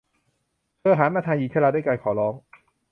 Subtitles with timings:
[0.79, 2.33] เธอหันมาทางหญิงชราด้วยการขอร้อง